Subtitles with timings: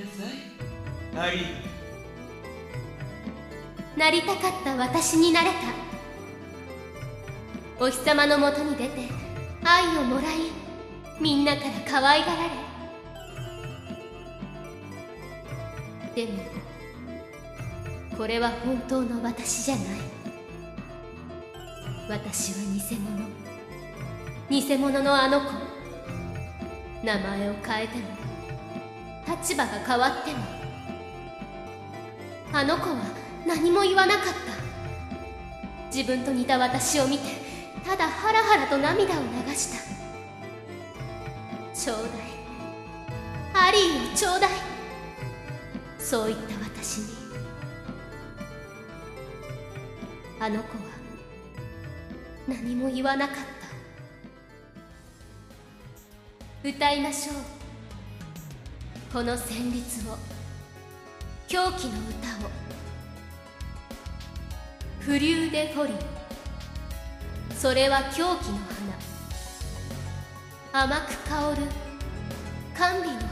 [0.00, 0.32] なさい。
[1.18, 1.46] アイリー
[3.98, 5.56] なりたかった私になれた。
[7.84, 9.08] お日様のもとに出て
[9.64, 10.36] 愛をもらい
[11.20, 12.40] みんなから可愛がられ。
[16.26, 16.38] でも
[18.16, 19.84] これは本当の私じゃない。
[22.08, 23.28] 私は偽物。
[24.50, 25.46] 偽物のあの子。
[27.04, 28.17] 名前を変えても
[29.28, 30.38] 立場が変わっても
[32.52, 32.96] あの子は
[33.46, 34.30] 何も言わなかった。
[35.94, 37.24] 自分と似た私を見て
[37.84, 39.78] ただハラハラと涙を流した。
[41.74, 42.02] ちょうだ
[43.62, 43.68] い。
[43.68, 44.50] アリーをちょうだい。
[45.98, 47.06] そう言った私に
[50.40, 50.84] あの子は
[52.46, 53.36] 何も言わなかっ
[56.62, 56.68] た。
[56.68, 57.57] 歌いましょう。
[59.12, 60.18] この旋律を
[61.48, 62.50] 狂気の歌を
[65.00, 65.94] フリューデフォリ
[67.56, 68.58] それは狂気の
[70.72, 70.84] 花。
[70.84, 71.62] 甘く香る
[72.76, 73.28] 甘美の花。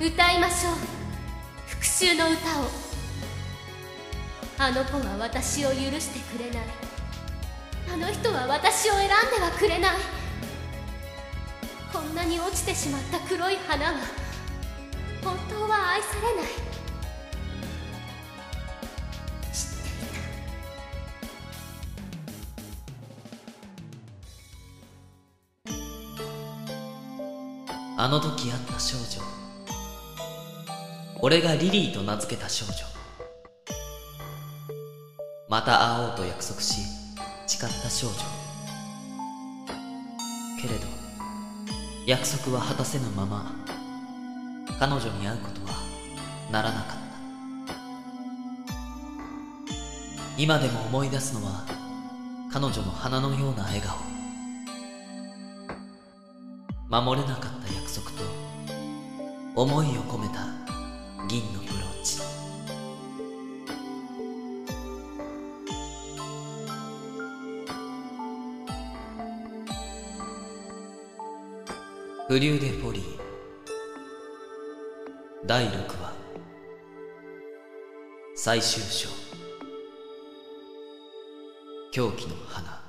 [0.00, 0.72] 歌いましょう。
[1.68, 2.64] 復讐の歌を。
[4.58, 6.66] あの子は私を許してくれない。
[7.92, 10.19] あの人は私を選んではくれない。
[12.20, 13.94] こんなに落ちてしまった黒い花は
[15.24, 16.44] 本当は愛されない。
[19.50, 19.92] 知ってい
[27.96, 28.04] た。
[28.04, 29.22] あの時会った少女。
[31.22, 32.74] 俺がリリーと名付けた少女。
[35.48, 36.82] また会おうと約束し
[37.46, 38.39] 誓った少女。
[42.10, 43.52] 約束は果たせぬまま
[44.80, 45.78] 彼女に会うことは
[46.50, 47.74] ならなかった。
[50.36, 51.64] 今でも思い出すのは
[52.52, 53.96] 彼女の花のような笑顔。
[56.88, 58.24] 守れなかった約束と
[59.54, 60.46] 思いを込めた
[61.28, 61.89] 銀のプロ。
[72.30, 73.02] フリューデ・ポリー。
[75.46, 76.12] 第6話。
[78.36, 79.08] 最終章。
[81.90, 82.84] 狂気の花。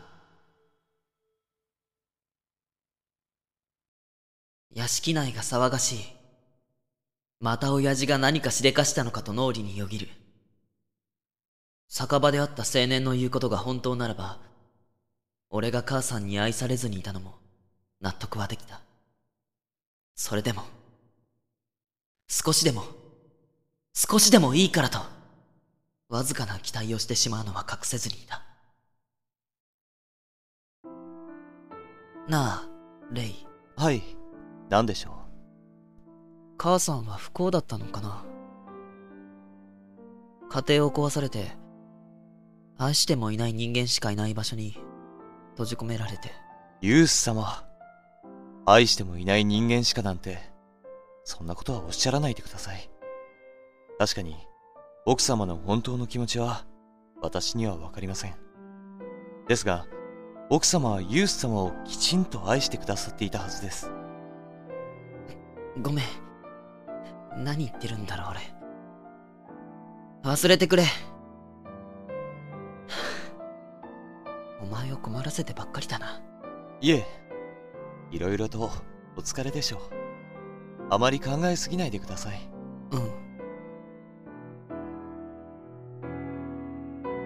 [4.75, 5.99] 屋敷内が騒がしい。
[7.39, 10.07] また親父が何かしでかしたのかと脳裏によぎる。
[11.87, 14.37] 酒場で会った青年の言うことが本当ならば
[15.49, 17.39] 俺が母さんに愛されずにいたのも
[18.01, 18.81] 納得はできた。
[20.23, 20.61] それでも、
[22.27, 22.83] 少しでも、
[23.91, 24.99] 少しでもいいからと、
[26.09, 28.43] わずかな期待をしてしまうのは隠せずにいた。
[32.29, 32.69] なあ、
[33.11, 33.47] レイ。
[33.75, 34.03] はい、
[34.69, 35.13] 何でしょう？
[36.59, 38.23] 母さんは不幸だったのかな？
[40.49, 41.57] 家庭を壊されて、
[42.77, 44.77] 愛してもいない人間しかいない場所に
[45.53, 46.31] 閉じ込められて。
[46.81, 47.70] ユース様。
[48.65, 50.39] 愛してもいない人間しかなんて、
[51.23, 52.89] そんなことはおっしゃらないでください。
[53.97, 54.35] 確かに、
[55.05, 56.65] 奥様の本当の気持ちは、
[57.21, 58.35] 私にはわかりません。
[59.47, 59.85] ですが、
[60.49, 63.91] 奥様はユース様をきちんと愛してくださっていたはずです。
[65.81, 66.05] ごめん。
[67.37, 68.41] 何言ってるんだろう、俺。
[70.23, 70.83] 忘れてくれ。
[74.61, 76.21] お前を困らせてばっかりだな。
[76.81, 77.05] いえ、
[78.11, 78.69] いろいろと
[79.15, 79.79] お疲れでしょう。
[80.89, 82.41] あまり考えすぎないでください。
[82.91, 82.97] う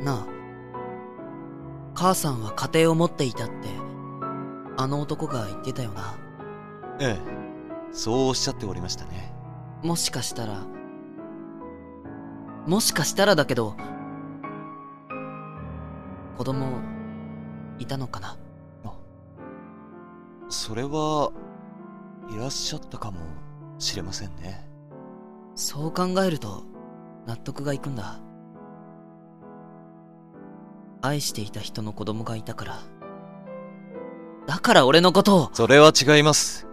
[0.02, 0.06] ん。
[0.06, 0.28] なあ、
[1.96, 3.56] 母さんは家庭を持っていたって、
[4.78, 6.16] あの男が言ってたよな。
[7.00, 7.22] ええ、
[7.92, 9.34] そうおっしゃっておりましたね。
[9.82, 10.62] もしかしたら、
[12.68, 13.76] もしかしたらだけど、
[16.38, 16.80] 子供、
[17.80, 18.38] いたのかな
[20.66, 21.32] それは、
[22.28, 23.20] いらっしゃったかも
[23.78, 24.68] しれませんね。
[25.54, 26.64] そう考えると、
[27.28, 28.20] 納得がいくんだ。
[31.04, 32.80] 愛していた人の子供がいたから。
[34.48, 36.66] だから俺のことをそれは違います。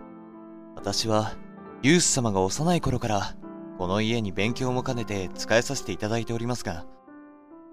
[0.74, 1.34] 私は、
[1.82, 3.34] ユース様が幼い頃から、
[3.76, 6.86] この家に勉強も兼ねて使えさせていただいておりますが、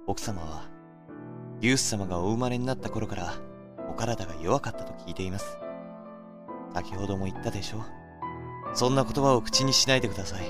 [0.05, 0.63] 奥様は、
[1.61, 3.35] ユース様がお生まれになった頃から、
[3.89, 5.68] お体が弱かったと聞いています。
[6.73, 7.83] 先ほども言ったでしょ
[8.73, 10.43] そんな言葉を口にしないでください。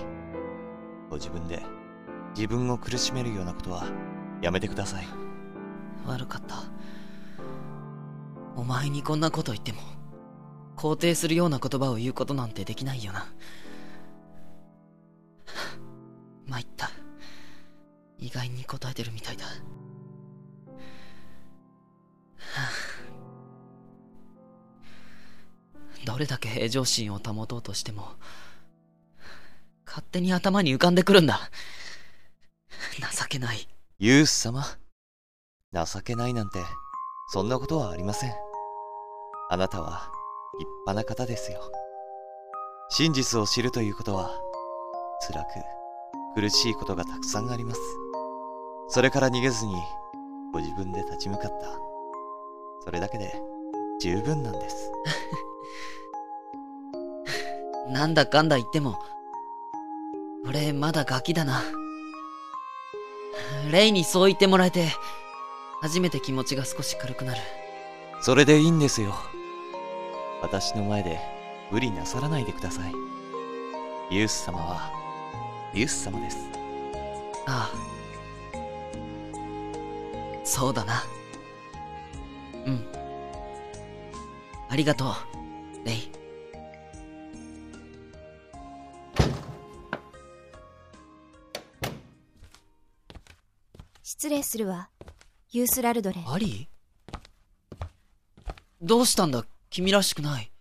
[1.10, 1.64] ご自分で
[2.36, 3.86] 自分を苦しめるようなことは
[4.42, 5.08] やめてください。
[6.06, 6.64] 悪かった。
[8.56, 9.80] お前にこんなこと言っても、
[10.76, 13.26] 肯定するような言葉を言うことなんてできないよな。
[16.48, 16.90] 参った。
[18.18, 19.46] 意外に答えてるみたいだ。
[26.10, 28.08] どれだけ平常心を保とうとしても、
[29.86, 31.52] 勝手に頭に浮かんでくるんだ。
[33.00, 33.68] 情けない。
[34.00, 34.66] ユース様。
[35.72, 36.58] 情けないなんて、
[37.32, 38.34] そんなことはありません。
[39.52, 40.12] あなたは、
[40.58, 41.72] 立派な方ですよ。
[42.90, 44.32] 真実を知るということは、
[45.28, 47.82] 辛く、苦しいことがたくさんあります。
[48.88, 49.76] それから逃げずに、
[50.54, 51.80] ご自分で立ち向かった。
[52.84, 53.40] それだけで、
[54.02, 54.92] 十分なんです。
[57.90, 59.00] なんだかんだ言っても、
[60.48, 61.64] 俺まだガキだな。
[63.72, 64.90] レイにそう言ってもらえて、
[65.82, 67.42] 初めて気持ちが少し軽くなる。
[68.22, 69.16] それでいいんですよ。
[70.42, 71.20] 私の前で
[71.72, 72.94] 無理なさらないでください。
[74.12, 74.92] ユース様は、
[75.74, 76.38] ユース様です。
[77.48, 77.90] ああ。
[80.44, 81.04] そうだな。
[82.66, 82.86] うん。
[84.70, 86.19] ありがとう、レイ。
[94.22, 94.90] 失礼するわ。
[95.50, 96.30] ユースラルドレン。
[96.30, 97.86] アリー
[98.82, 99.46] どうしたんだ？
[99.70, 100.52] 君らしくない。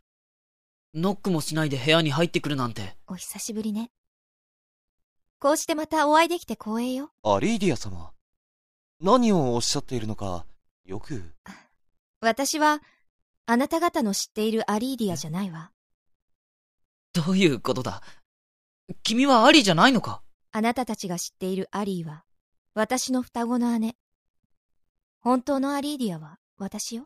[0.94, 2.94] ノックもしないで部屋に入ってくるなんて。
[3.08, 3.90] お久しぶりね。
[5.40, 7.10] こうしてまたお会いできて光栄よ。
[7.24, 8.12] アリーディア様。
[9.00, 10.46] 何をおっしゃっているのか、
[10.84, 11.24] よく。
[12.20, 12.80] 私は、
[13.46, 15.72] あなた方の知っているアリーディアじゃないわ。
[17.12, 18.04] どういうことだ？
[19.02, 20.22] 君はアリじゃないのか？
[20.52, 22.22] あなたたちが知っているアリーは、
[22.78, 23.96] 私の双子の姉。
[25.18, 27.02] 本当のアリーディアは私よ。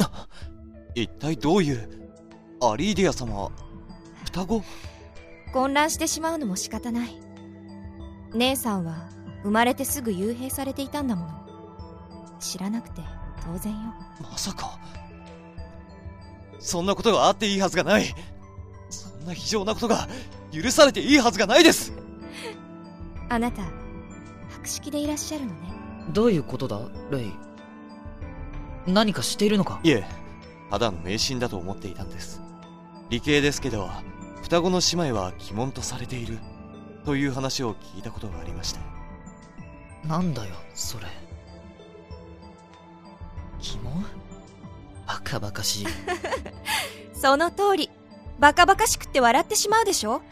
[0.94, 2.12] 一体どういう、
[2.60, 3.50] アリーディア様、
[4.26, 4.62] 双子？
[5.54, 7.16] 混乱してしまうのも仕方ない。
[8.34, 9.08] 姉さんは、
[9.44, 12.38] 生まれてすぐ幽閉されていたんだもの。
[12.38, 13.00] 知らなくて
[13.42, 13.78] 当然よ。
[14.20, 14.78] まさか。
[16.58, 18.14] そんなことがあっていいはずがない。
[18.90, 20.06] そんな非常なことが
[20.52, 21.94] 許されていいはずがないです。
[23.30, 23.62] あなた、
[24.62, 25.56] 博識でいらっしゃるのね。
[26.10, 26.80] どういうことだ
[27.10, 27.32] レイ？
[28.86, 29.80] 何かしているのか？
[29.82, 30.04] いえ、
[30.70, 32.40] ただの迷信だと思っていたんです。
[33.10, 33.90] 理系ですけど、
[34.42, 36.38] 双子の姉妹は鬼門とされている、
[37.04, 38.80] という話を聞いたことがありまして。
[40.06, 41.06] なんだよ、それ。
[43.60, 44.04] 疑問
[45.06, 45.86] バカバカしい。
[47.14, 47.90] その通り。
[48.38, 50.22] バカバカしくって笑ってしまうでしょ？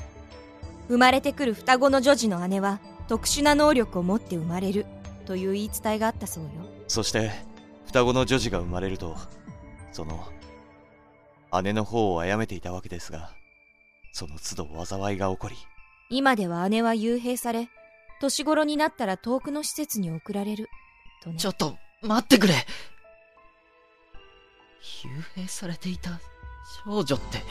[0.89, 2.81] 生まれてくる双子の女児の姉は
[3.11, 4.87] 特殊な能力を持って生まれる
[5.27, 6.51] という言い伝えがあったそうよ。
[6.87, 7.33] そして、
[7.87, 9.17] 双子の女児が生まれると、
[9.91, 10.29] その、
[11.61, 13.33] 姉の方を殺めていたわけですが、
[14.13, 15.57] その都度災いが起こり、
[16.09, 17.69] 今では姉は幽閉され、
[18.21, 20.69] 年頃になったら遠くの施設に送られる。
[21.21, 21.37] とね。
[21.37, 22.55] ちょっと、待ってくれ
[25.03, 26.21] 幽閉されていた
[26.87, 27.43] 少女って、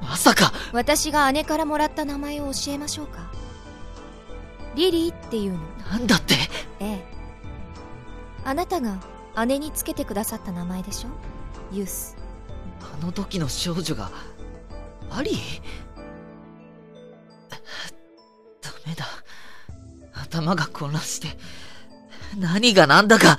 [0.00, 3.41] まさか私が姉からもらった名前を教えましょうか。
[4.74, 5.58] リリーっていうの。
[5.90, 6.34] なんだって？
[6.80, 7.04] ええ。
[8.44, 8.98] あなたが
[9.46, 11.08] 姉につけてくださった名前でしょ？
[11.74, 12.16] ユース。
[12.80, 14.10] あの時の少女が、
[15.10, 15.32] アリ
[18.60, 19.04] ダメだ。
[20.14, 21.28] 頭が混乱して、
[22.38, 23.38] 何が何だか。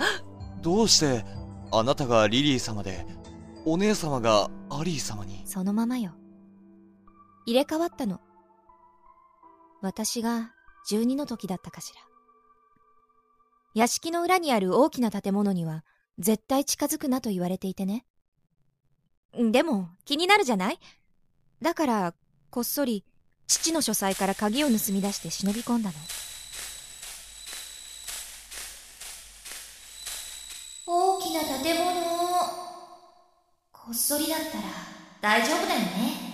[0.61, 1.25] どうして、
[1.71, 3.05] あなたがリリー様で、
[3.65, 5.41] お姉様がアリー様に？
[5.45, 6.11] そのままよ。
[7.45, 8.21] 入れ替わったの。
[9.81, 10.51] 私が
[10.89, 12.01] 12の時だったかしら。
[13.75, 15.83] 屋敷の裏にある大きな建物には
[16.19, 18.05] 絶対近づくなと言われていてね。
[19.35, 20.79] でも気になるじゃない？
[21.61, 22.13] だから
[22.51, 23.03] こっそり
[23.47, 25.95] 父の書斎から鍵を盗み出して忍び込んだの。
[30.85, 31.93] 大きな建物。
[33.71, 34.63] こっそりだったら
[35.21, 36.32] 大丈夫だよね。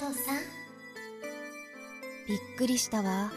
[0.00, 0.36] 妹さん。
[2.28, 3.32] びっくりしたわ。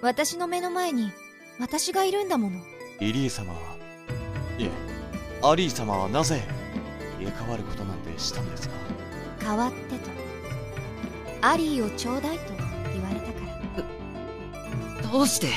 [0.00, 1.10] 私の目の前に
[1.58, 2.60] 私がいるんだもの。
[3.00, 3.58] リリー様は。
[4.58, 4.70] いえ
[5.42, 6.42] アリー様はなぜ
[7.18, 8.74] 入れ替わることなんてしたんですか？
[9.40, 10.10] 変わってと。
[11.40, 12.52] アリーをちょうだいと
[12.94, 13.40] 言われたか
[15.02, 15.08] ら。
[15.10, 15.48] どうして？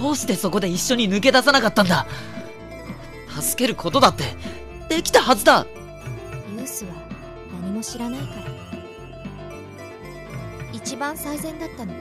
[0.00, 2.08] どうしてそこで一緒に抜け出さなかったんだ？
[3.40, 4.24] 助けることだって
[4.88, 5.64] できたはずだ。
[6.56, 7.05] ユースは何
[7.76, 8.42] も知らないから。
[10.72, 11.92] 一番最善だったの。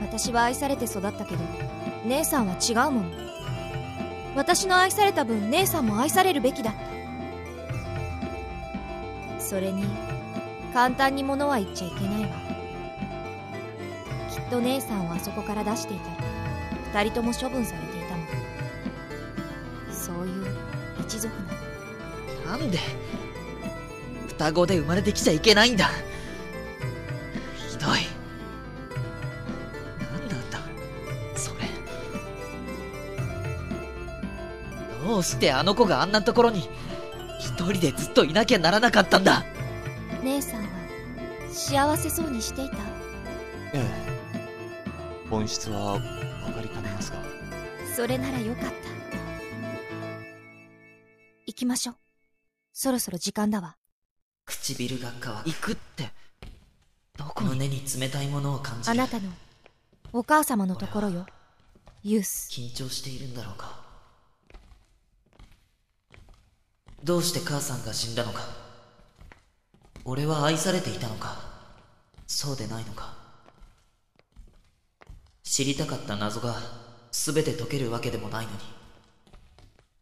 [0.00, 1.42] 私は愛されて育ったけど
[2.06, 3.10] 姉さんは違うもの。
[4.36, 6.80] 私の愛された分姉さんも愛されるべきだった。
[9.40, 9.84] それに
[10.72, 12.28] 簡単に物は言っちゃいけないわ。
[14.30, 16.10] きっと姉さんをあそこから出していた。
[16.10, 18.26] ら二人とも処分されていたもん
[19.92, 20.46] そういう
[21.00, 21.42] 一族な
[22.52, 22.58] の。
[22.58, 22.78] なんで？
[24.36, 25.90] 双子で生まれてきちゃいけないんだ。
[27.70, 28.00] ひどい。
[30.12, 30.58] 何なんだ。
[31.36, 31.60] それ。
[35.06, 36.68] どうしてあの子があんなところに
[37.38, 39.44] 一人でずっといなきゃならなかったんだ。
[40.24, 40.68] 姉さんは
[41.50, 42.76] 幸せそうにしていた。
[43.72, 43.84] ええ。
[45.30, 45.98] 本質は
[46.46, 47.22] 分かりかねますが。
[47.94, 48.74] それならよかった。
[51.46, 51.96] 行きましょう。
[52.72, 53.76] そろそろ時間だわ
[54.46, 55.46] 唇が乾く。
[55.46, 56.10] 行くって。
[57.16, 58.92] どこ胸に冷たいものを感じる。
[58.92, 59.30] あなたの
[60.12, 61.26] お母様のところよ。
[62.02, 62.50] ユース。
[62.50, 63.82] 緊張しているんだろうか？
[67.02, 68.42] どうして母さんが死んだのか？
[70.04, 71.36] 俺は愛されていたのか？
[72.26, 73.14] そうでないのか？
[75.42, 76.56] 知りたかった謎が
[77.12, 78.58] 全て解けるわけでもないのに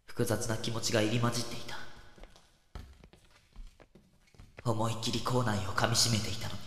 [0.06, 1.76] 複雑な気持ちが入り混じっていた
[4.64, 6.60] 思いっきり口内を噛みしめていたのに。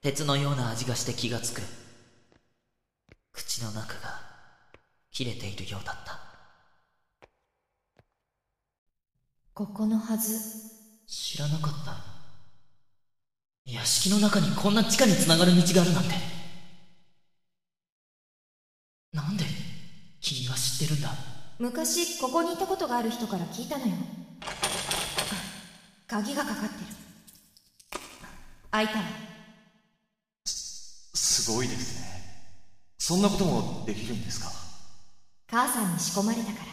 [0.00, 1.62] 鉄のような味がして気がつく。
[3.32, 4.20] 口の中が
[5.10, 6.18] 切れているようだった。
[9.54, 10.38] ここのはず。
[11.06, 11.96] 知らなかった
[13.70, 16.10] 屋敷の中にこんな地下につながる道があるなんて。
[19.12, 19.44] なんで
[20.22, 21.10] 君が知ってるんだ？
[21.58, 23.92] 昔ここにいたことがある人から聞いたのよ
[26.12, 26.70] 鍵がかかってる。
[28.70, 29.04] 開いたわ
[30.44, 32.06] すごいですね。
[32.98, 34.48] そんなこともできるんですか？
[35.50, 36.64] 母さんに仕込まれたから。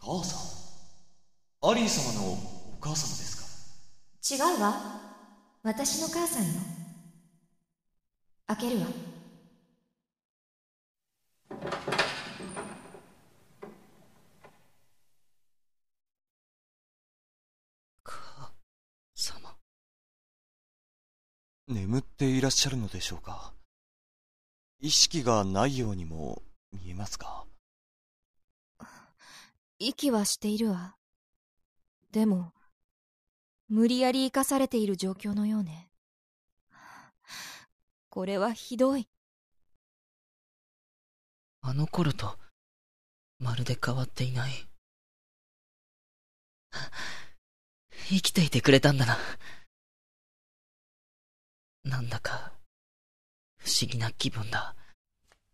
[0.00, 1.70] 母さん？
[1.70, 2.38] アリー様のお
[2.80, 3.36] 母様です
[4.36, 4.44] か？
[4.50, 4.74] 違うわ。
[5.62, 6.48] 私の母さんよ。
[8.48, 8.86] 開けるわ
[19.14, 19.38] 様
[21.72, 23.52] 眠っていらっしゃるのでしょうか？
[24.80, 27.44] 意識がないようにも見えますか？
[29.78, 30.94] 息はしているわ。
[32.12, 32.52] でも
[33.68, 35.88] 無理やり生かされている状況のようね。
[38.10, 39.08] これはひどい。
[41.62, 42.36] あの頃と
[43.38, 44.52] まるで変わっていない。
[48.08, 49.16] 生きていてくれたんだな
[51.84, 52.52] なんだか
[53.58, 54.74] 不思議な気分だ。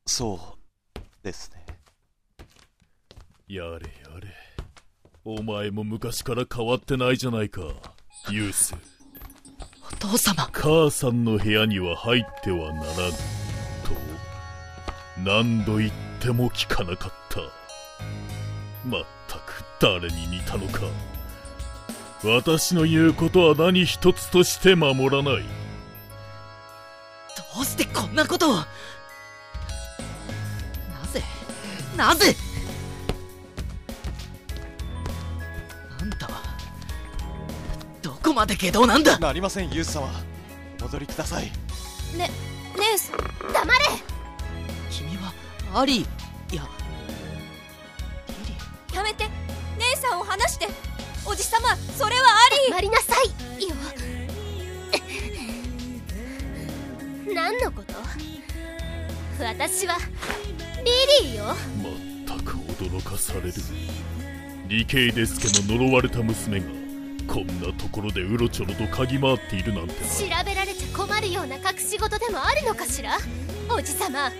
[0.06, 0.56] そ
[0.94, 1.64] うですね。
[3.46, 4.28] やれやれ。
[5.24, 7.60] お前も昔から変わってないじゃないか。
[8.30, 8.74] ユース。
[9.90, 10.48] お父様。
[10.52, 13.08] 母さんの部屋には入ってはならぬと。
[15.22, 17.40] 何度言っても聞かなかった。
[18.88, 20.80] まったく誰に似たのか。
[22.24, 25.67] 私の言うことは何一つとして守らない
[27.54, 28.54] どうしてこんなことを？
[28.56, 28.64] な
[31.12, 31.22] ぜ？
[31.96, 32.34] なぜ？
[36.00, 36.42] あんたは
[38.02, 39.18] どこまで下道なんだ？
[39.18, 40.08] なりませんユース様。
[40.80, 41.44] お戻りください。
[42.16, 42.30] ね
[42.76, 43.18] 姉さん
[43.52, 43.84] 黙れ！
[44.90, 45.32] 君は
[45.74, 46.54] アリー？
[46.54, 46.68] いや。
[48.28, 48.34] リ
[48.90, 49.28] リやめて。
[49.78, 50.68] 姉さんを離して。
[51.24, 53.26] おじさまそれはア黙りなさい
[53.68, 53.74] よ
[57.34, 57.94] 何のこと？
[59.42, 59.96] 私は
[61.22, 61.44] リリーよ。
[61.44, 61.54] ま
[62.34, 63.52] ったく驚かされる。
[64.68, 66.66] 理系ですけの呪われた娘が
[67.26, 69.98] こんなところでうろちょろと嗅ぎ回っているなんてな。
[70.08, 73.16] 調べられちゃ困るような隠し事でもあるのかしら？
[73.70, 74.30] おじさま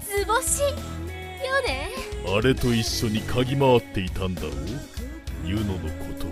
[0.00, 0.74] 図星よよ
[1.66, 1.90] ね？
[2.36, 4.52] あれと一緒に嗅ぎ回っていたんだろう？
[5.44, 5.86] ユノのこ
[6.18, 6.26] と。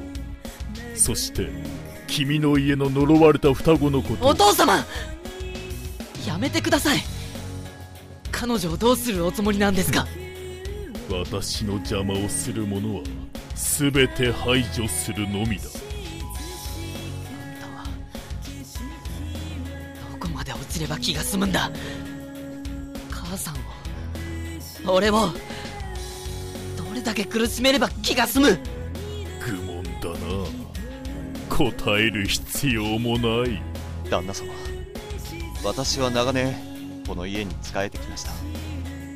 [0.97, 1.49] そして
[2.15, 4.25] 君の家の呪われた双子のこと。
[4.25, 4.85] お父様
[6.25, 7.01] やめてください。
[8.31, 10.07] 彼女をどうするおつもりなんですか？
[11.11, 13.03] 私の邪魔をする者は
[13.57, 15.65] 全て排除するのみだ。
[20.13, 21.69] どこまで落ちれば気が済むんだ？
[23.11, 23.55] 母さん
[24.89, 25.31] を俺を
[26.77, 28.57] どれだけ苦しめれば気が済む？
[31.57, 33.63] 答える必要もない。
[34.11, 34.53] 旦那様
[35.65, 36.53] 私は長年
[37.07, 38.33] この家に仕えてきました。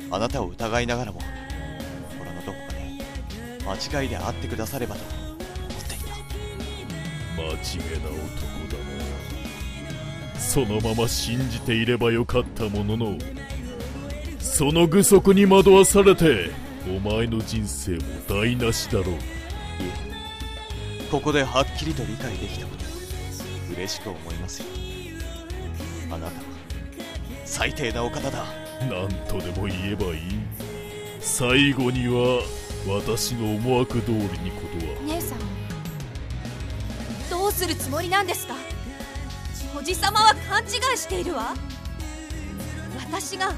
[0.09, 1.19] あなたを疑いながらも
[2.17, 5.01] 心のどこかで間違いであってくださればと。
[5.03, 6.05] 思っていた
[7.61, 8.39] 真面目な男
[8.71, 8.77] だ
[10.33, 10.39] な。
[10.39, 13.17] そのまま信じていればよかったものの
[14.39, 16.51] その具足に惑わされて
[16.87, 19.05] お前の人生も台無しだろう。
[19.09, 19.17] い
[20.05, 20.08] え
[21.11, 22.85] ここではっきりと理解できたこと。
[23.73, 24.67] 嬉しく思いますよ。
[26.11, 26.31] あなたは
[27.45, 28.45] 最低なお方だ。
[28.81, 30.19] 何とでも言えばいい。
[31.19, 32.41] 最後には
[32.87, 34.93] 私の思惑通りにことは。
[35.07, 35.39] 姉さん
[37.29, 38.53] どうするつもりなんですか？
[39.77, 41.55] おじさまは勘違いしているわ。
[43.11, 43.53] 私が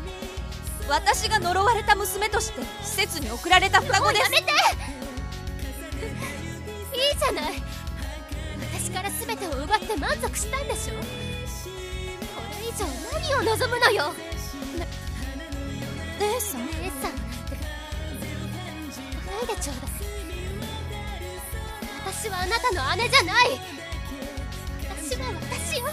[0.90, 4.24] 私が呪われた娘として施設に送られた双子です。
[4.24, 4.52] やめて
[7.22, 7.54] じゃない。
[8.74, 10.94] 私から全てを奪って満足したんでしょ？
[10.96, 11.00] こ
[12.60, 14.14] れ以上何を望むのよ？
[16.20, 17.12] 姉さん姉さん。
[19.12, 19.92] 来ないでちょうだい。
[22.06, 23.46] 私はあなたの姉じゃない。
[24.90, 25.86] 私は私よ。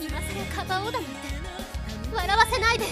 [0.00, 0.24] 今さ
[0.58, 1.16] らかばおうだなんて
[2.12, 2.84] 笑わせないで。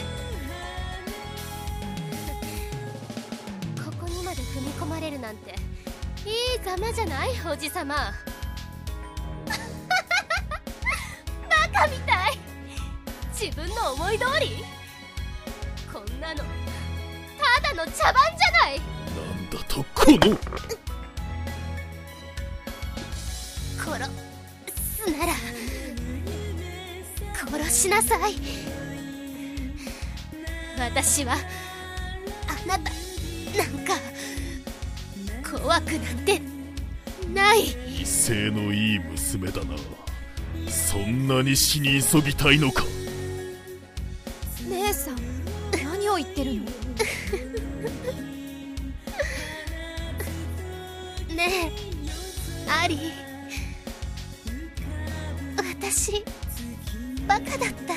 [3.85, 5.55] ここにまで踏み込まれるなんて。
[6.27, 8.12] いいざまじゃないおじさま。
[11.49, 12.39] バカみたい。
[13.33, 14.65] 自分の思い通り？
[15.93, 16.43] こんなの
[17.39, 18.81] ただの茶番じゃない。
[18.81, 18.85] な
[19.41, 20.37] んだとこの。
[23.79, 24.11] 殺
[24.97, 25.33] すなら
[27.35, 28.35] 殺しなさい。
[30.79, 32.91] 私はあなた
[35.66, 36.40] 怖くなんて
[37.35, 37.64] ない。
[38.00, 39.74] 威勢のいい娘だな。
[40.70, 42.85] そんなに死に急ぎたいのか。
[44.70, 45.16] 姉さん
[45.72, 46.62] 何を言ってるの？
[51.35, 51.72] ね
[52.68, 53.11] えアリ。
[55.57, 56.24] 私
[57.26, 57.94] バカだった。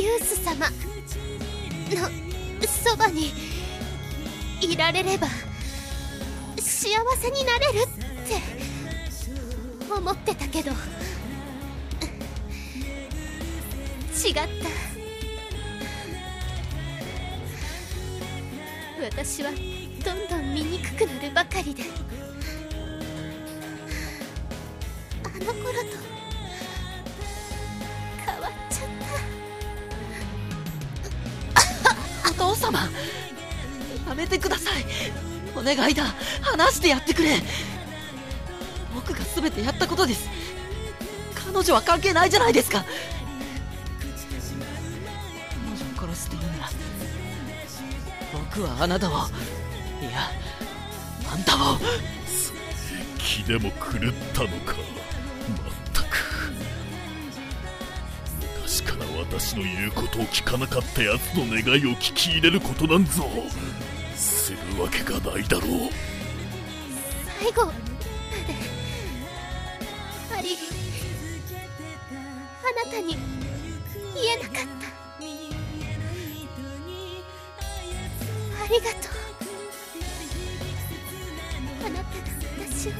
[0.00, 2.08] ユース様の
[2.66, 3.34] そばに
[4.60, 5.26] いられれば
[6.58, 6.88] 幸
[7.20, 7.86] せになれるっ
[8.28, 8.34] て
[9.92, 10.70] 思ってたけど。
[14.22, 14.40] 違った。
[19.02, 21.84] 私はどんどん醜くなるばかりで。
[25.24, 25.62] あの頃と
[28.26, 28.88] 変わっちゃっ
[32.24, 32.30] た。
[32.30, 32.78] お父様。
[34.20, 34.84] めてください。
[35.56, 36.04] お願いだ。
[36.42, 37.36] 話してやってくれ。
[38.94, 40.28] 僕が全てやったことです。
[41.34, 42.84] 彼女は関係ないじゃないですか。
[45.60, 46.70] 彼女を殺すって言うなら
[48.32, 50.30] 僕はあなたをいや
[51.32, 51.78] あんたを。
[53.18, 54.74] 気でも狂ったのか。
[55.94, 56.06] まく。
[58.56, 63.28] 昔から私の言うことを聞かなかった奴の願いを聞き入れることなんぞ。
[64.40, 65.70] するわけがないだろう。
[67.42, 67.76] 最後まで
[70.34, 70.56] あり
[72.62, 73.18] あなたに
[74.14, 74.60] 言えなかった。
[78.64, 79.12] ありがとう。
[81.84, 82.24] あなたが
[82.58, 82.90] 私を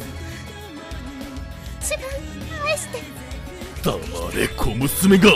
[1.81, 2.03] 一番
[2.67, 3.01] 愛して。
[3.83, 3.97] 黙
[4.37, 5.31] れ小娘が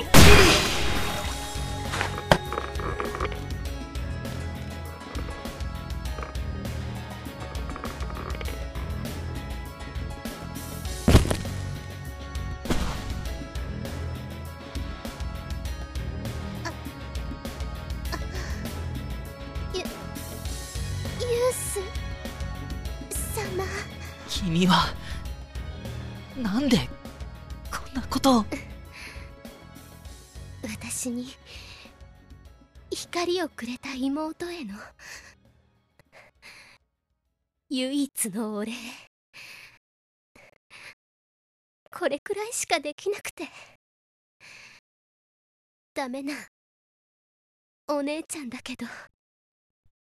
[34.25, 34.75] くれた妹への。
[37.69, 38.73] 唯一のお礼。
[41.91, 43.49] これくらいしかできなくて。
[45.95, 46.33] ダメな。
[47.89, 48.87] お姉ちゃんだけど。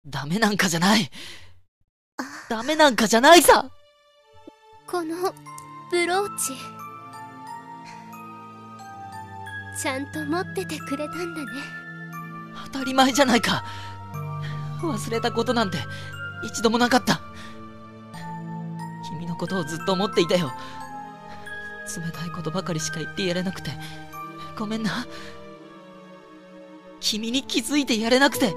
[0.06, 1.10] ダメなんかじゃない。
[2.48, 3.70] ダメなんかじゃないさ。
[4.86, 5.16] この
[5.90, 6.52] ブローチ。
[9.80, 11.82] ちゃんと持っててくれたんだね。
[12.66, 13.64] 当たり前じゃないか
[14.88, 15.78] 忘れたことなんて
[16.44, 17.20] 一度もなかった。
[19.08, 20.52] 君のことをずっと思っていたよ。
[21.96, 23.70] 冷たいことばかりしか言ってやれなくて。
[24.58, 25.06] ごめんな。
[27.00, 28.54] 君に気づいてやれなくて。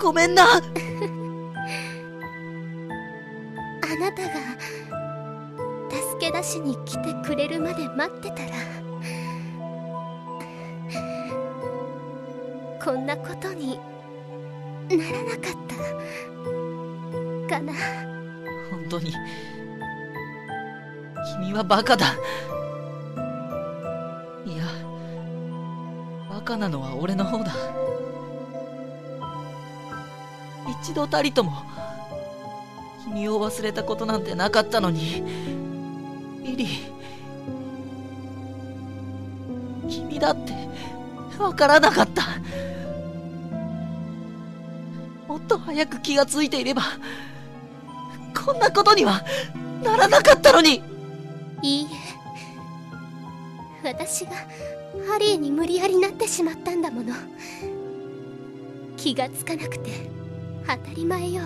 [0.00, 0.44] ごめんな。
[0.52, 0.58] あ
[3.96, 4.30] なたが
[5.90, 8.52] 助け出しに来てくれるまで待ってたら
[12.82, 13.78] こんなことに
[14.88, 15.52] ならなかっ
[17.48, 17.72] たかな。
[18.70, 19.12] 本当に。
[21.36, 22.14] 君はバカだ。
[24.44, 24.64] いや
[26.28, 27.52] バカなのは俺の方だ。
[30.82, 31.52] 一度たりとも
[33.04, 35.22] 君を忘れたことなんてなかったのに。
[36.44, 36.92] リリー。
[39.88, 40.52] 君だって
[41.38, 42.22] わからなかった。
[45.42, 46.82] っと早く気がついていれば
[48.34, 49.22] こんなことには
[49.82, 50.82] ならなかったのに。
[51.62, 51.86] いい
[53.84, 54.32] え私が
[55.08, 57.14] ハリーに無理やりなってしまったんだもの。
[58.96, 59.90] 気がつかなくて
[60.66, 61.42] 当たり前よ。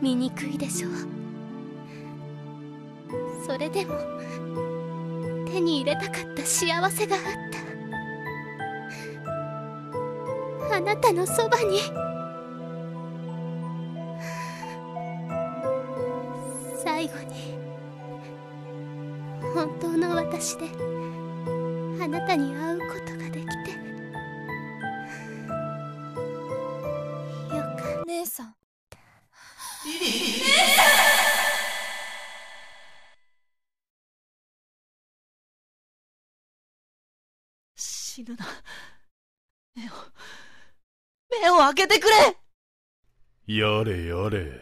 [0.00, 0.88] 醜いでしょ
[3.46, 3.94] それでも
[5.46, 7.61] 手に入れたかった幸せがあった。
[10.82, 11.80] なたのそばに。
[16.84, 17.56] 最後に
[19.54, 20.66] 本当の私で
[22.02, 22.84] あなたに会うこ
[41.74, 42.06] 開けてく
[43.46, 44.60] れやれやれ。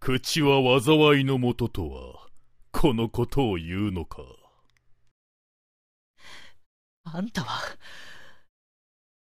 [0.00, 2.26] 口は災いのもととは、
[2.72, 4.22] このことを言うのか。
[7.04, 7.60] あんたは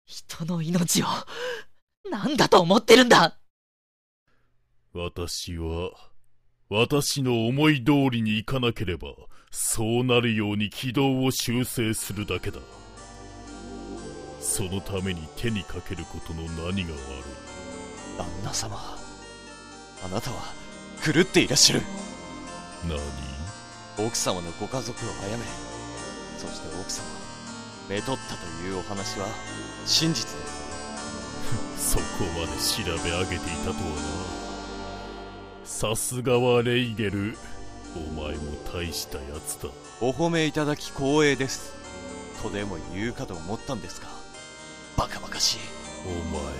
[0.06, 1.06] 人の命を
[2.11, 3.38] 何だと思ってるんだ
[4.92, 5.92] 私は、
[6.68, 9.08] 私の思い通りにいかなければ、
[9.52, 12.58] そうなるように軌道を修正するだけだ。
[14.48, 16.84] そのために手にかけることの何が悪い
[18.16, 18.96] 旦那様
[20.02, 20.54] あなたは
[21.04, 21.82] 狂っていらっしゃる
[22.88, 22.98] 何？
[24.06, 25.44] 奥様のご家族を殺め
[26.38, 29.26] そして奥様をめとったというお話は
[29.84, 30.68] 真実です
[31.94, 34.38] そこまで調べ上げていたとはな。
[35.64, 37.37] さすがはレイゲル。
[37.94, 39.70] お前も大したやつだ。
[40.00, 41.72] お褒めいただき光栄です
[42.42, 44.17] とでも言うかと思ったんですか
[44.98, 45.58] バカバカしい。
[46.04, 46.50] お前は、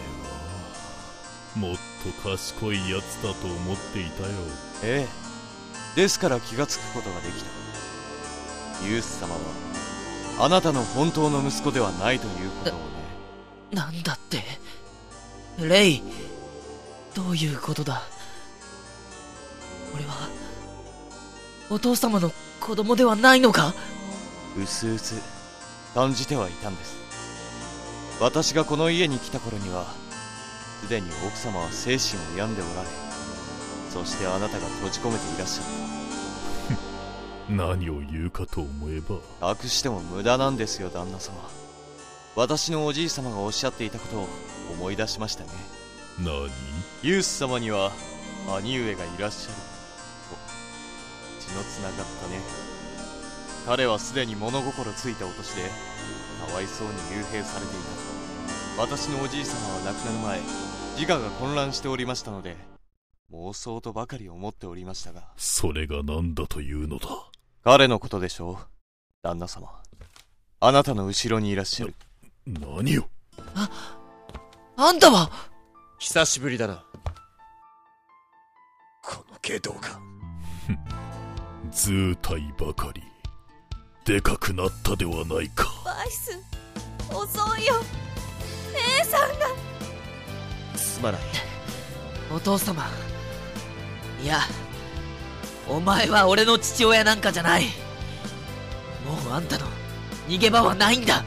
[1.57, 1.77] もっ
[2.23, 4.29] と賢いやつだと思っていたよ。
[4.85, 5.09] え
[5.97, 5.99] え。
[6.01, 8.87] ですから気がつくことができた。
[8.87, 9.41] ユース様は
[10.39, 12.81] あなたの本当の息子ではないということをね。
[13.73, 14.45] なんだって？
[15.59, 16.03] レイ
[17.17, 18.03] どういうことだ？
[19.93, 20.15] 俺は
[21.71, 23.75] お父様の子供ではないのか？
[24.57, 25.21] うすうす
[25.93, 26.95] 感じてはいたんです
[28.21, 29.87] 私がこの家に来た頃には
[30.83, 32.89] すでに奥様は精神を病んでおられ
[33.91, 35.67] そしてあなたが閉じ込めていらっしゃっ
[37.49, 39.17] 何を言うかと思えば、
[39.55, 41.37] た隠しても無駄なんですよ旦那様。
[42.37, 44.29] 私のおじい様がおっしゃっていたことを
[44.71, 45.51] 思い出しましたね。
[46.19, 46.51] 何？
[47.03, 47.91] ユース様には
[48.59, 50.37] 兄上がいらっしゃると。
[51.41, 52.68] 血のつながったね
[53.69, 55.63] 彼はすでに物心ついたお年で
[56.49, 57.77] かわいそうに幽閉されてい
[58.79, 60.41] た私のおじい様は亡くなる前
[60.99, 62.57] 自我が混乱しておりましたので
[63.31, 67.09] 妄想とばかり思っておりましたがそれが何だというのだ？
[67.63, 68.57] 彼のことでしょう
[69.23, 69.69] 旦那様
[70.61, 71.95] あなたの後ろにいらっしゃる
[72.47, 73.05] 何を？
[74.79, 75.31] あんたは？
[75.99, 76.85] 久しぶりだな。
[79.03, 80.01] この下道か。
[81.71, 83.03] 図体ばかり。
[84.09, 85.67] でかくなったではないか。
[85.85, 86.31] バイス
[87.11, 87.75] 遅いよ。
[88.99, 90.79] 姉さんが。
[90.79, 91.21] すまない。
[92.35, 92.87] お父様。
[94.25, 94.39] いや
[95.69, 97.65] お前は俺の父親なんかじゃない。
[99.07, 99.67] もうあんたの
[100.27, 101.23] 逃げ場はないんだ。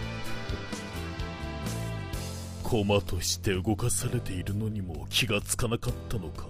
[2.63, 6.47] 駒として動かされているのにも気がつかなかったのか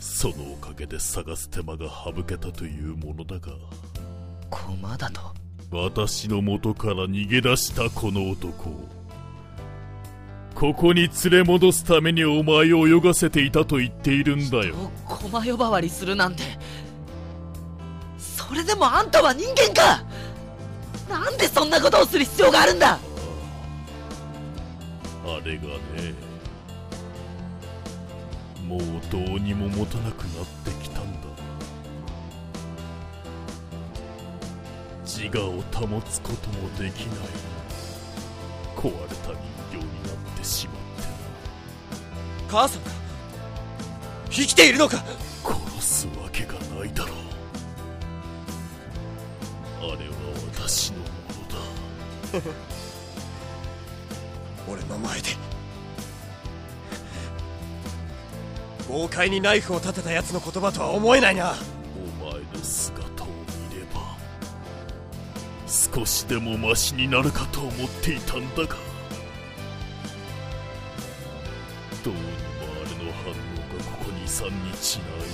[0.00, 3.52] そのおかげで探す手間が省けたというものだが
[4.50, 5.20] 駒だと？
[5.70, 8.70] 私の元から逃げ出したこの男。
[8.70, 8.88] を
[10.54, 14.74] ここに連れ戻すためにお前を泳がせていたと言っているんだよ。
[15.06, 16.42] 駒呼ばわりするなんて。
[18.18, 20.02] それでもあんたは人間か？
[21.08, 22.98] なんでそんなことをする必要があるんだ？
[25.24, 26.14] あれがね
[28.68, 31.18] もうどうにも持たなくなってきたんだ。
[35.06, 37.28] 自我を保つこともできない。
[38.76, 39.36] 壊れた人
[39.70, 41.08] 形になってしまって。
[42.44, 42.90] な母さんが
[44.28, 45.02] 生きているのか？
[45.42, 47.16] 殺すわけがないだろう。
[49.80, 50.14] あれは
[50.52, 52.50] 私のものだ。
[54.70, 55.47] 俺の前で
[58.88, 61.54] 豪快にナイフを立てた奴の言葉とは思えないな。
[62.20, 63.26] お前の姿を
[63.70, 64.16] 見れば
[65.66, 67.72] 少しでもマシになるかと思っ
[68.02, 68.76] ていたんだが
[72.02, 72.26] どうにも
[72.62, 75.10] あれの反応がここ23日ない。
[75.10, 75.24] も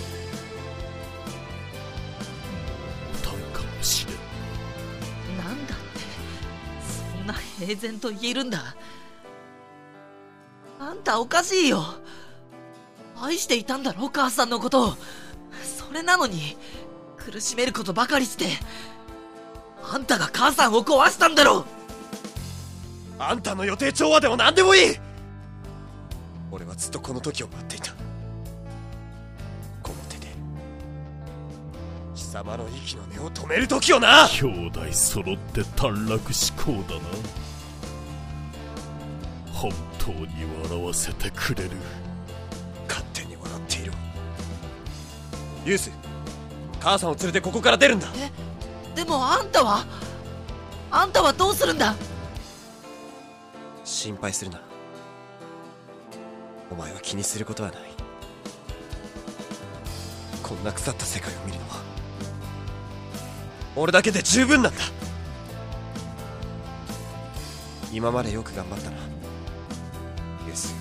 [3.13, 4.17] う持たんかもしれん。
[5.39, 6.01] なんだって
[7.17, 8.75] そんな平然と言えるんだ。
[10.81, 11.85] あんたおかしいよ
[13.25, 14.95] 愛していたんだろ母さんのことを。
[15.65, 16.57] それなのに
[17.17, 18.47] 苦しめることばかりして
[19.83, 21.65] あんたが母さんを壊したんだろ
[23.19, 24.97] あんたの予定調和でも何でもいい。
[26.51, 27.93] 俺はずっとこの時を待っていた。
[29.83, 30.29] この手で
[32.15, 34.29] 貴様の息の根を止める時をな。
[34.29, 37.03] 兄弟揃って短絡思考だな。
[39.53, 40.29] 本当に
[40.65, 41.71] 笑わせてくれる
[45.65, 45.91] ユース
[46.81, 48.09] 母さんを連れてここから出るんだ。
[48.95, 49.87] でもあんたは？
[50.91, 51.95] あんたはどうするんだ？
[53.85, 54.61] 心配するな。
[56.71, 57.81] お前は気にすることはない。
[60.43, 61.77] こんな腐った世界を見るのは
[63.77, 64.83] 俺だけで十分なんだ。
[67.93, 68.97] 今までよく頑張ったな。
[70.47, 70.75] ユース。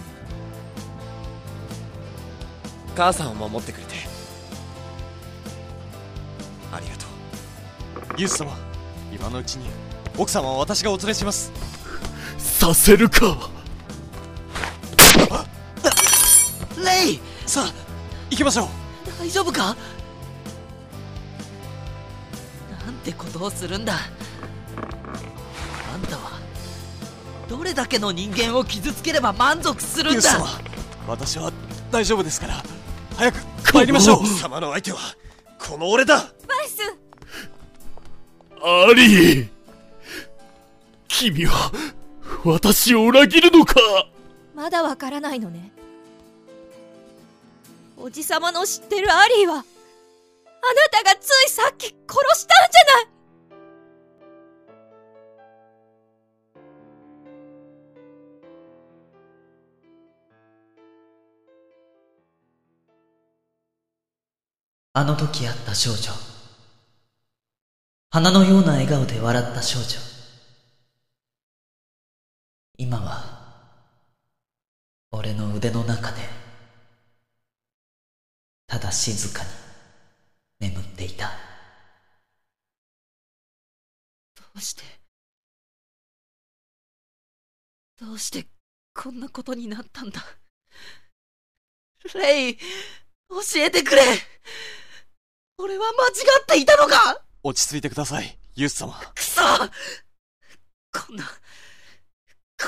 [2.95, 3.95] 母さんを守ってくれて
[8.17, 8.55] ユース様
[9.11, 9.67] 今のうちに
[10.17, 11.51] 奥様は私がお連れします。
[12.37, 13.49] させるか。
[16.77, 17.73] レイさあ
[18.29, 18.67] 行きましょう。
[19.19, 19.75] 大丈夫か？
[22.85, 23.95] なんてことをするんだ。
[25.93, 26.39] あんたは
[27.49, 30.13] どれだけの人間を傷つければ満足するんだ。
[30.13, 30.45] ユース様
[31.07, 31.51] 私は
[31.91, 32.63] 大丈夫ですから
[33.15, 33.37] 早く
[33.73, 34.23] 参りましょう。
[34.23, 34.99] 貴様の相手は
[35.59, 36.31] この俺だ
[38.65, 39.49] アリー
[41.09, 41.69] 君は
[42.45, 43.75] 私を裏切るのか。
[44.55, 45.69] まだわからないのね。
[47.97, 49.63] おじさまの知ってるアリーはあな
[50.91, 53.07] たがついさっき殺したんじゃない。
[64.93, 66.32] あの時会った少女
[68.13, 69.97] 花のような笑顔で笑った少女。
[72.77, 73.23] 今は
[75.11, 76.19] 俺の腕の中で
[78.67, 79.41] ただ静か
[80.59, 81.31] に眠っていた。
[84.35, 84.83] どうして
[87.99, 88.45] どうして
[88.93, 90.23] こんなことになったんだ？
[92.13, 92.61] レイ教
[93.55, 94.03] えてくれ。
[95.57, 96.11] 俺は間違
[96.43, 97.19] っていたのか？
[97.43, 98.93] 落ち着いてくださいユース様。
[99.13, 99.41] くそ！
[99.41, 101.25] こんな、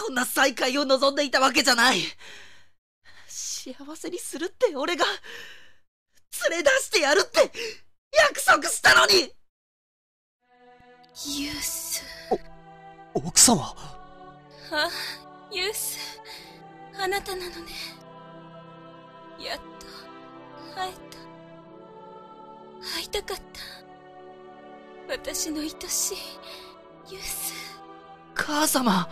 [0.02, 2.02] こんな再会を望んでいたわけじゃない。
[3.28, 5.06] 幸せにするって俺が、
[6.50, 7.52] 連れ出してやるって
[8.12, 9.32] 約束したのに。
[11.42, 12.04] ユース。
[13.14, 13.74] 奥様。
[14.72, 14.90] あ
[15.52, 16.20] ユース。
[17.00, 17.72] あなたなのね。
[19.40, 19.64] やっと
[20.76, 20.94] 会え
[22.82, 22.90] た。
[22.96, 23.85] 会いたかった
[25.08, 25.74] 私の愛し
[26.14, 26.18] い
[27.14, 27.54] ユース。
[28.34, 29.08] 母様。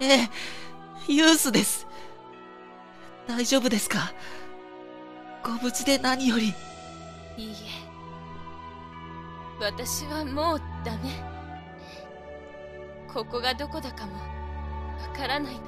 [0.00, 0.28] ええ
[1.06, 1.86] ユースです。
[3.26, 4.12] 大丈夫ですか？
[5.42, 6.54] ご無事で何より。
[7.36, 7.54] いいえ。
[9.60, 11.22] 私はもうダメ。
[13.12, 14.20] ここがどこだかもわ
[15.16, 15.62] からないの。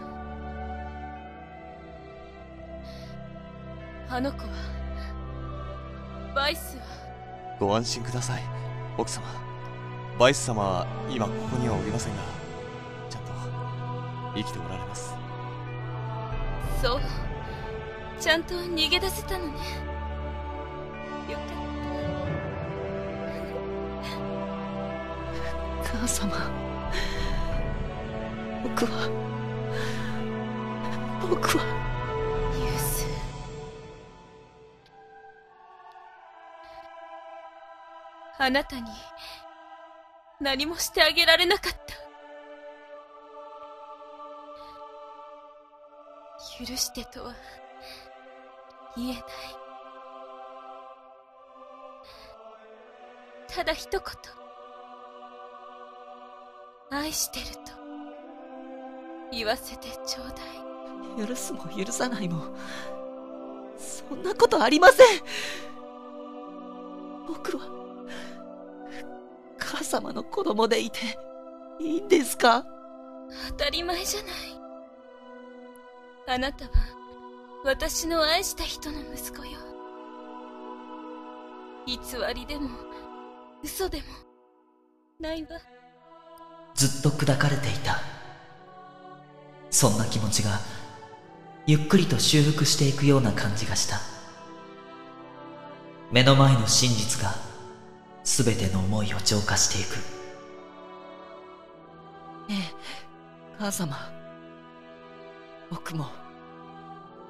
[4.08, 4.48] あの子は
[6.34, 7.05] バイスは
[7.58, 8.42] ご安心ください。
[8.98, 9.24] 奥様。
[10.18, 12.22] バイス様は今ここにはおりませんが
[13.10, 13.32] ちゃんと
[14.34, 15.14] 生きておられます。
[16.82, 17.00] そう。
[18.18, 19.52] ちゃんと逃げ出せたのね。
[21.30, 21.48] よかっ
[25.82, 25.98] た。
[25.98, 26.32] 母様。
[28.62, 29.10] 僕は。
[31.28, 31.85] 僕は。
[38.38, 38.90] あなたに
[40.40, 41.96] 何もしてあげられなかった。
[46.58, 47.34] 許してとは
[48.96, 49.22] 言えない。
[53.48, 54.00] ただ一言
[56.90, 57.72] 愛してると
[59.32, 60.36] 言わせてちょうだ
[61.24, 61.26] い。
[61.26, 62.54] 許すも許さないも
[63.78, 65.06] そんなことありません。
[67.26, 67.64] 僕は
[69.66, 70.98] 母様の子供でいて
[71.80, 72.64] いいんですか？
[73.48, 74.32] 当たり前じゃない。
[76.28, 76.70] あなたは
[77.64, 79.58] 私の愛した人の息子よ。
[81.86, 81.98] 偽
[82.34, 82.68] りでも
[83.62, 84.04] 嘘でも
[85.18, 85.48] ないわ。
[86.74, 88.00] ずっと砕かれていた。
[89.70, 90.60] そんな気持ちが
[91.66, 93.98] ゆっくりと修復していくような感じがした。
[96.12, 97.34] 目の前の真実が
[98.26, 99.98] 全ての思いを浄化していく。
[102.50, 102.56] ええ
[103.56, 103.96] 母様。
[105.70, 106.06] 僕も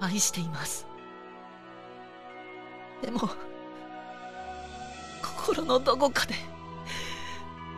[0.00, 0.86] 愛しています。
[3.02, 3.28] でも
[5.22, 6.34] 心のどこかで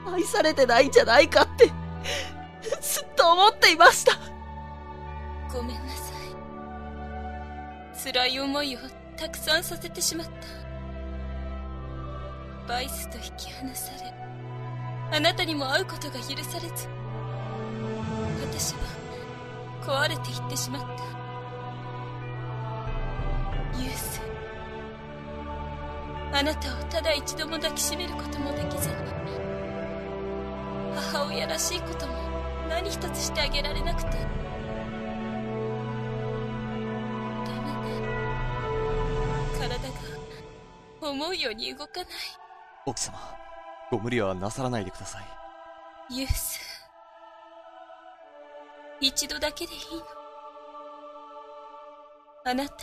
[0.06, 1.72] 愛されてないんじゃないかって
[2.80, 4.12] ずっと思っていました。
[5.52, 6.12] ごめんなさ
[7.96, 8.12] い。
[8.12, 8.78] 辛い思いを
[9.16, 10.67] たくさんさせてしまった
[12.68, 14.12] バイスと引き離され
[15.16, 16.86] あなたにも会うことが許されず
[18.52, 18.80] 私は
[19.82, 20.88] 壊れていってしまった。
[23.80, 24.20] ユース
[26.30, 28.96] あなたをただ一度も抱きしめることもできずに
[30.94, 32.12] 母親らしいことも
[32.68, 34.10] 何一つしてあげられなくて。
[34.10, 34.16] ダ
[37.62, 37.96] メね。
[39.58, 42.06] 体が思うように動かない。
[42.88, 43.18] 奥様
[43.90, 45.24] ご無理はなさらないでください。
[46.18, 46.58] ユース。
[49.00, 50.04] 一度だけでいいの。
[52.44, 52.76] あなたを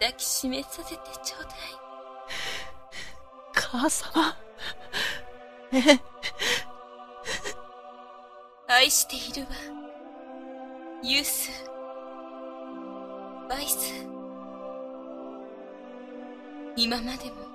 [0.00, 1.54] 抱きしめさせてちょうだい。
[3.54, 4.36] 母様。
[5.72, 6.00] え？
[8.66, 9.56] 愛しているわ。
[11.02, 11.50] ユース。
[13.48, 14.04] バイス。
[16.76, 17.49] 今までも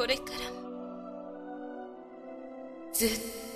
[0.00, 0.70] これからも。
[2.90, 3.49] ずっと。